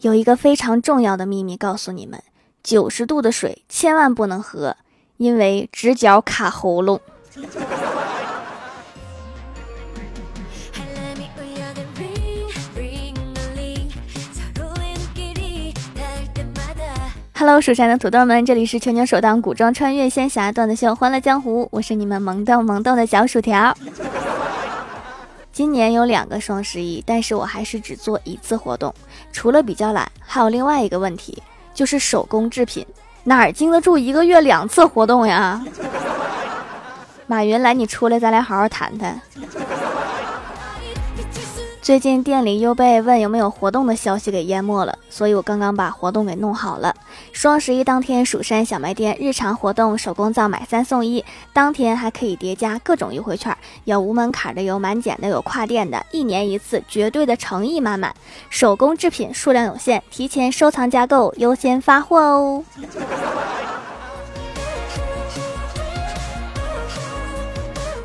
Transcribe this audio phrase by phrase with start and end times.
[0.00, 2.22] 有一个非常重要的秘密告诉你们：
[2.62, 4.78] 九十度的水千万不能喝，
[5.18, 6.98] 因为直角卡喉咙。
[17.34, 23.76] Hello，蜀山的土豆们，这里是全球首档古装穿越仙侠段子秀《欢乐江湖》，我是你们萌逗萌逗的小薯条。
[25.52, 28.94] 今年有两个双十一，但是我还是只做一次活动。
[29.32, 31.42] 除了比较懒，还有另外一个问题，
[31.74, 32.86] 就是手工制品
[33.24, 35.62] 哪儿经得住一个月两次活动呀？
[37.26, 39.20] 马云，来你出来，咱俩好好谈谈。
[41.90, 46.94] 最近店里又被问有没有活动的消息给淹没了，所以我刚刚把活动给弄好了。
[47.32, 58.14] 双十一当天，蜀山小卖店日常活动手工皂买三送一，当天还可以叠加各种优惠券，有无门槛的，有满减的，有跨店的，一年一次，绝对的诚意满满。
[58.50, 62.64] 手工制品数量有限，提前收藏加购，优先发货哦。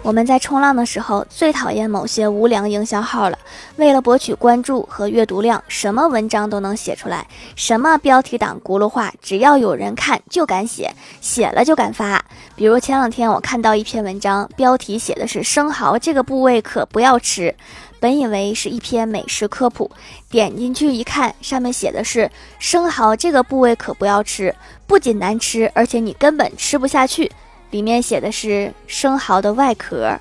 [0.06, 3.40] 我们在冲浪的时候最讨厌某些无良营销号了。
[3.78, 7.26] 为了博取关注和阅读量，什么文章都能写出来，
[7.56, 12.24] 什么标题党轱辘话，只要有人看就敢写，写了就敢发。
[12.56, 17.56] 比如前两天我看到一篇文章，标题写的是“生蚝这个部位可不要吃”，
[18.00, 19.90] 本以为是一篇美食科普，
[20.30, 24.54] 点进去一看，上面写的是“生蚝这个部位可不要吃，
[24.86, 27.32] 不仅难吃，而且你根本吃不下去”。
[27.76, 30.18] 里面写的是生蚝的外壳，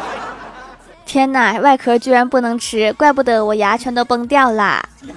[1.06, 4.86] 天哪，外壳居然不能吃，怪不得我牙全都崩掉啦！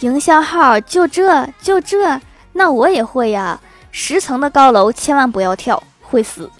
[0.00, 2.20] 营销号就这就这，
[2.54, 3.60] 那我也会呀！
[3.92, 6.50] 十层的高楼千万不要跳，会死！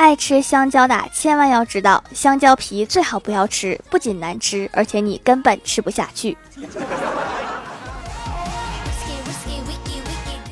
[0.00, 6.38] 爱吃香蕉的千万要知道，香蕉皮最好不要吃，不仅难吃，而且你根本吃不下去。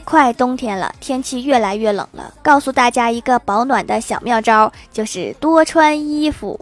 [0.04, 2.34] 快冬天了，天气越来越冷了。
[2.42, 6.60] 告诉大家一个保暖的小妙招，就是多穿衣服。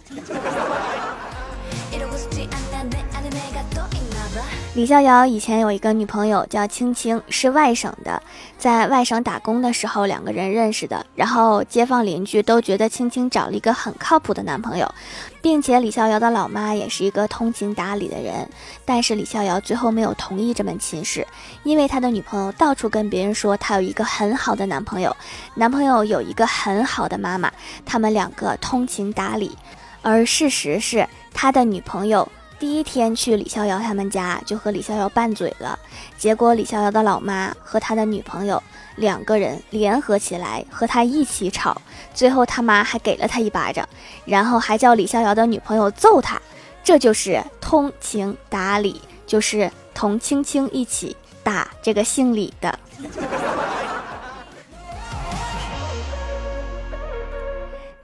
[4.76, 8.22] 李逍遥以前有一个女朋友叫青青，是外省的，
[8.58, 11.06] 在外省打工的时候两个人认识的。
[11.14, 14.94] 然后街坊邻居都觉得青青找了一个很靠谱的男朋友，
[15.40, 18.46] 并且李逍遥的老妈也是一个通情达理的人。
[18.84, 21.26] 但是李逍遥最后没有同意这门亲事，
[21.62, 25.16] 因为他的女朋友到处跟别人说他有一个很好的男朋友，
[25.54, 27.50] 男朋友有一个很好的妈妈，
[27.86, 29.56] 他们两个通情达理。
[30.02, 32.30] 而事实是他的女朋友。
[32.58, 35.78] 第一天去李逍遥他们家，就和李逍遥拌嘴了。
[36.16, 38.62] 结果李逍遥的老妈和他的女朋友
[38.96, 41.80] 两个人联合起来和他一起吵，
[42.14, 43.86] 最后他妈还给了他一巴掌，
[44.24, 46.40] 然后还叫李逍遥的女朋友揍他。
[46.82, 52.78] 这就是通情达理，就是同青青一起打这个姓李的。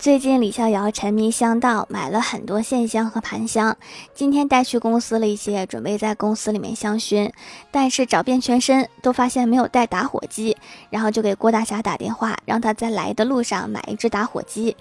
[0.02, 3.76] 最近李逍遥沉迷香道，买了很多线香和盘香，
[4.12, 7.30] 今天带去公司了一些，准备在公司里面香薰。
[7.70, 10.56] 但是找遍全身都发现没有带打火机，
[10.90, 14.76] 然后就给郭大侠打电话，让他在来的路上买一只打火机。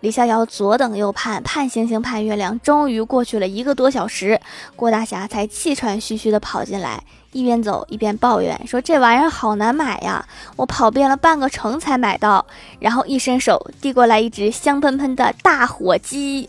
[0.00, 4.40] 李逍遥左等右盼，盼星星盼月亮，终于过去了一个多小时，
[4.74, 7.04] 郭大侠才气喘吁吁地跑进来。
[7.32, 10.24] 一边走一边抱怨说：“这玩意儿好难买呀，
[10.56, 12.44] 我跑遍了半个城才买到。”
[12.78, 16.48] 然后一伸手递过来一只香喷喷的大火鸡。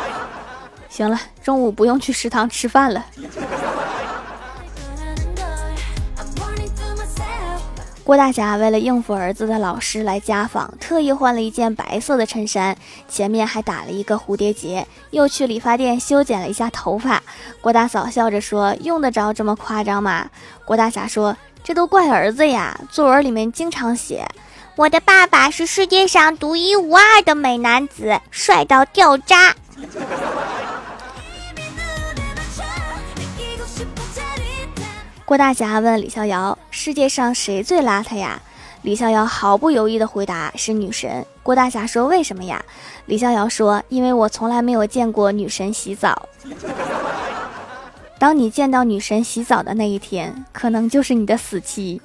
[0.88, 3.04] 行了，中午不用去食堂吃饭了。
[8.06, 12.76] 郭大侠为了应付儿子的老师来家访，特意换了一件白色的衬衫，
[13.08, 17.20] 前面还打了一个蝴蝶结，又去理发店修剪了一下头发。
[17.60, 20.30] 郭大嫂笑着说：“用得着这么夸张吗？”
[20.64, 24.24] 郭大侠说：“这都怪儿子呀，作文里面经常写，
[24.76, 29.52] 我的爸爸是世界上独一无二的美男子，帅到掉渣。”
[35.26, 38.40] 郭大侠问李逍遥：“世界上谁最邋遢呀？”
[38.82, 42.64] 李逍遥毫不犹豫的回答：“是女神。”郭大侠说：“为什么呀？”
[43.06, 46.28] 李逍遥说：“因为我从来没有见过女神洗澡。
[48.20, 52.00] 当你见到女神洗澡的那一天，可能就是你的死期。”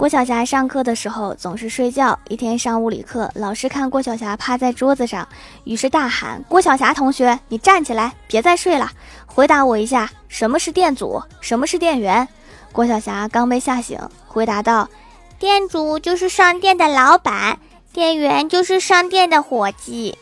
[0.00, 2.18] 郭晓霞上课的时候总是睡觉。
[2.30, 5.28] 一天上物理课，老师看郭晓霞趴在桌子上，
[5.64, 8.90] 于是大喊：“郭晓霞同学，你站起来，别再睡了，
[9.26, 11.22] 回答我一下，什么是电阻？
[11.42, 12.26] 什么是电源？”
[12.72, 14.88] 郭晓霞刚被吓醒，回答道
[15.38, 17.58] ：“店主就是商店的老板，
[17.92, 20.16] 店员就是商店的伙计。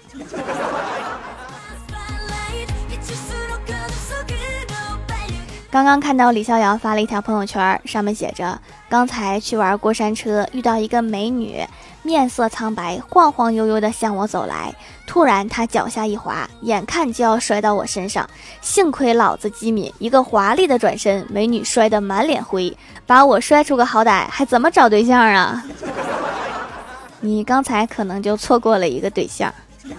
[5.79, 8.61] 刚刚看到李逍遥发了一条朋友圈，上面写着
[8.91, 11.65] ：“刚才去玩过山车，遇到一个美女，
[12.03, 14.75] 面色苍白，晃晃悠悠的向我走来。
[15.07, 18.29] 突然，她脚下一滑，眼看就要摔到我身上。
[18.61, 22.77] 幸亏老子机敏，一个华丽的转身，美女摔得满脸灰，
[23.07, 25.65] 把我摔出个好歹，还怎么找对象啊？
[27.21, 29.55] 你刚才可能就错过了一个对象。”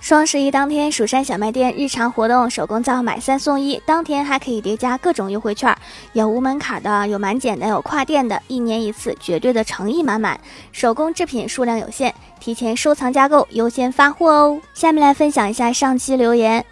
[0.00, 5.76] 双十一当天，蜀山小卖店日常活动，手工皂买三送一，当天还可以叠加各种优惠券，
[6.12, 10.38] 有无门槛的，有满减的，有跨店的，一年一次，绝对的诚意满满。
[10.70, 14.60] 手工制品数量有限，提前收藏加购，优先发货哦。
[14.74, 16.64] 下面来分享一下上期留言。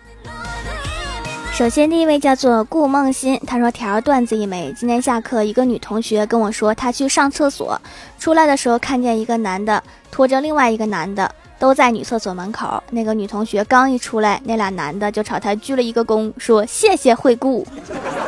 [1.53, 4.73] 首先，第一位叫做顾梦欣，他说：“条段子一枚。
[4.77, 7.81] 今天下课，一个女同学跟我说，她去上厕所，
[8.19, 11.29] 出来的时候看见一个男的拖着另外一个男的。”
[11.65, 17.67] 都在女厕所门口，那个女同学刚一出来，那俩男的就朝她鞠了一个躬，说谢谢惠顾。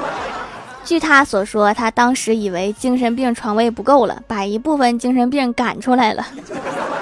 [0.82, 6.26] 据他所说，他当时以为精神病床位不够了，把一部分精神病赶出来了，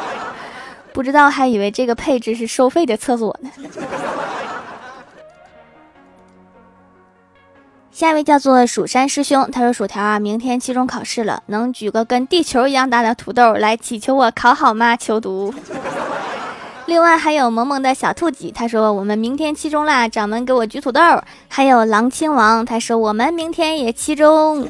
[0.92, 3.48] 不知道还以为这个配置是收费的厕所呢。
[7.92, 14.96] 下一位叫做蜀山师兄，他说：“薯条啊，明天期中考试了，能举个跟地球一样大的土豆来祈求我考好吗？
[14.96, 15.54] 求读。”
[16.86, 21.00] 另外还有萌萌的小兔子，他说：“我们明天期中啦，掌门给我举土豆。”
[21.48, 24.68] 还有狼亲王，他说：“我们明天也期中。”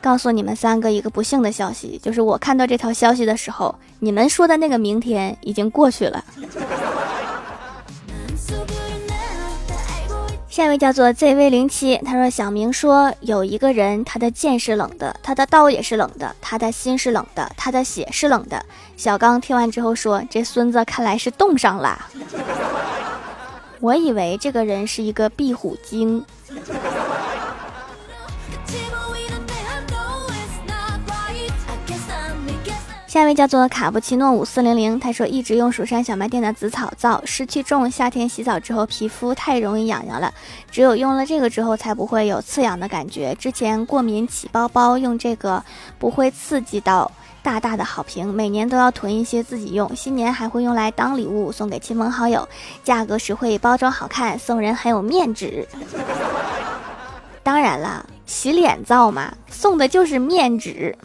[0.00, 6.24] 告诉你们三个一个不幸的消息，就是我看到这条消息的时候，你们说的那个明天已经过去了。
[10.52, 18.62] 下一位叫做 ZV 零七，他说：“小明说有一个人，他的剑是冷的，他的刀也是冷的，他的心是冷的，他的血是冷的。”
[18.94, 22.06] 小刚听完之后说：“这孙子看来是冻上了。
[23.80, 26.22] ”我以为这个人是一个壁虎精。
[33.12, 40.32] 下一位叫做卡布奇诺五四零零，他说一直用蜀山小卖店的紫草皂，湿气重，夏天洗澡之后皮肤太容易痒痒了，
[40.70, 43.34] 只有用了这个之后才不会有刺痒的感觉。
[43.34, 45.62] 之前过敏起包包，用这个
[45.98, 47.12] 不会刺激到，
[47.42, 52.48] 大大的好评，每年都要囤一些自己用，新年还会用来当礼物送给亲朋好友，
[52.82, 55.68] 价格实惠，包装好看，送人很有面子。
[57.44, 60.96] 当然了，洗脸皂嘛，送的就是面纸。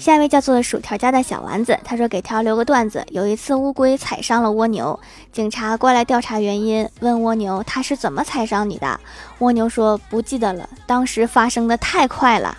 [0.00, 3.04] 下一位叫做薯条家的小丸子，他说给条留个段子。
[3.10, 4.98] 有一次乌龟踩伤了蜗牛，
[5.30, 8.98] 警察过来调查原因，问蜗牛他是怎么踩伤你的。
[9.40, 12.56] 蜗牛说不记得了，当时发生的太快了。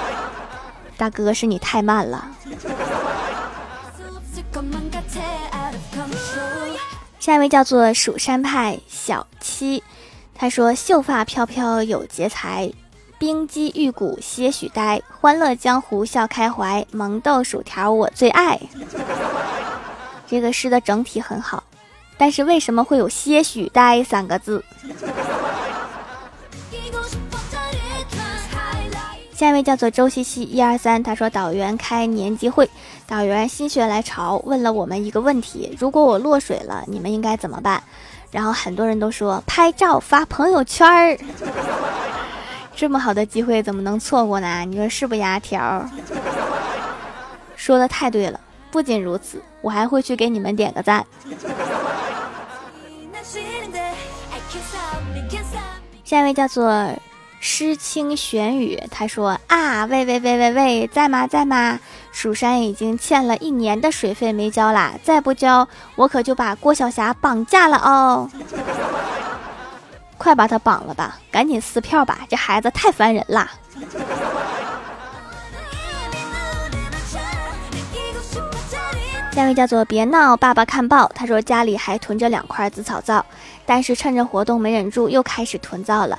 [0.96, 2.26] 大哥是你太慢了。
[7.20, 9.84] 下一位叫做蜀山派小七，
[10.34, 12.72] 他说秀发飘飘有节才。
[13.18, 18.60] 冰肌玉骨些许呆，欢乐江湖笑开怀，萌豆薯条我最爱。
[20.26, 21.64] 这个诗的整体很好，
[22.18, 24.62] 但是为什么会有些许呆三个字？
[29.34, 32.68] 下一位叫做周西西一二三，他说导员开年级会，
[33.06, 37.82] 导员心血来潮问了我们一个问题：如果我落水了，你们应该怎么办？
[38.30, 41.18] 然后很多人都说拍照发朋友圈儿。
[42.76, 44.62] 这么好的机会怎么能错过呢？
[44.66, 45.88] 你说是不，牙条？
[47.56, 48.38] 说的太对了。
[48.70, 51.06] 不仅如此，我还会去给你们点个赞。
[56.04, 56.86] 下一位叫做
[57.40, 61.80] 诗清玄宇，他说啊，喂喂喂喂喂，在吗在吗？
[62.12, 68.28] 蜀山已经欠了一年的水费没交啦，再不交我可就把郭晓霞绑架了哦。
[70.18, 73.50] 快把他绑了吧，赶紧撕票吧，这孩子太烦人啦。
[79.32, 81.06] 下位叫做别闹，爸爸看报。
[81.14, 83.24] 他说家里还囤着两块紫草皂，
[83.66, 86.18] 但是趁着活动没忍住，又开始囤皂了。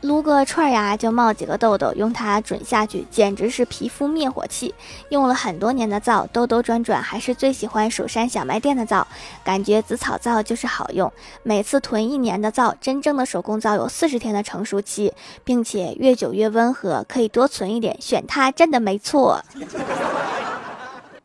[0.00, 4.74] 撸个串呀就冒几个痘痘，用它准下去简直是皮肤灭火器。
[5.08, 9.06] 用了很多年的皂，兜兜转转还是最喜欢蜀山小卖店的皂，
[9.42, 11.12] 感觉紫草皂就是好用。
[11.42, 15.12] 每次囤一年的皂，真正的手工皂有四十天的成熟期，
[15.42, 17.96] 并且越久越温和，可以多存一点。
[18.00, 19.42] 选它真的没错。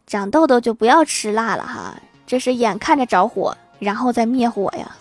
[0.08, 4.96] 长痘痘就不要吃辣了哈，这是眼看着着火，然后再灭火呀。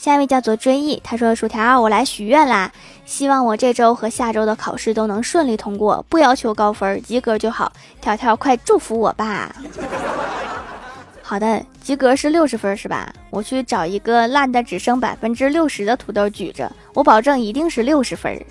[0.00, 2.72] 下一位叫做追忆，他说：“薯条，我来许愿啦，
[3.04, 7.70] 希望我这周和下周的考试都能顺利通过，不要求高分，及格就好。
[8.00, 9.54] 条条，快祝福我吧。”
[11.20, 13.12] 好的，及格是六十分是吧？
[13.28, 18.42] 我去找一个烂的只剩百分之六十的土豆举着，我保证一定是六十分。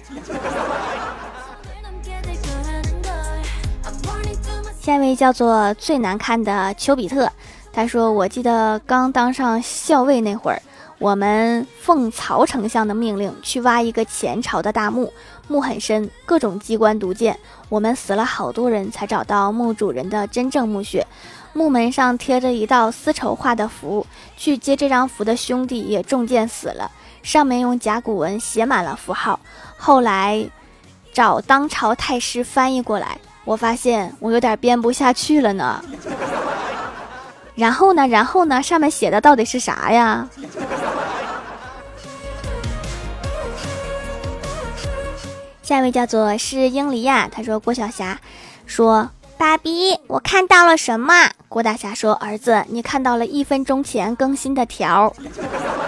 [4.80, 7.28] 下一位叫做最难看的丘比特，
[7.74, 10.62] 他说：“我记得刚当上校尉那会儿。”
[11.00, 15.12] 我们奉曹丞相的命令去挖一个前朝的大墓，
[15.48, 17.40] 墓很深，各种机关毒箭，
[17.70, 21.08] 我们死了好多人才找到墓主人的真正墓穴。
[21.54, 26.92] 墓门上贴着一道丝绸画的符，去接这张符的兄弟也中箭死了，
[27.24, 29.40] 上面用甲骨文写满了符号。
[29.78, 30.46] 后来
[31.14, 35.82] 找当朝太师翻译过来，我发现我有点编不下去了呢。
[37.56, 38.08] 然后呢？
[38.08, 38.62] 然后呢？
[38.62, 40.30] 上面写的到底是啥呀？
[45.70, 48.20] 下一位叫做是英里亚，他说郭晓霞
[48.66, 55.14] 说：“爸比，我看到了什么？”郭大侠说：“儿子，你看到了一分钟前更新的条，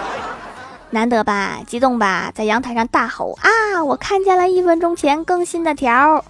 [0.90, 1.58] 难得吧？
[1.66, 2.30] 激动吧？
[2.32, 3.82] 在阳台上大吼啊！
[3.82, 6.24] 我看见了一分钟前更新的条。”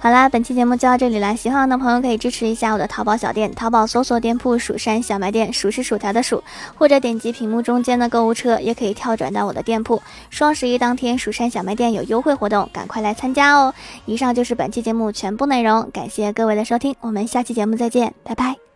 [0.00, 1.34] 好啦，本期节目就到这里啦。
[1.34, 6.42] 喜欢我的朋友可以支持一下我的淘宝小店，淘宝搜索店铺“蜀山小卖店”，数是薯条的数，
[6.76, 10.00] 或者点击屏幕中间的购物车，也可以跳转到我的店铺。
[10.30, 13.74] 双十一当天，蜀山小卖店有优惠活动，赶快来参加哦！
[14.06, 18.67] 以上就是本期节目全部内容，感谢各位的收听，我们下期节目再见，拜拜。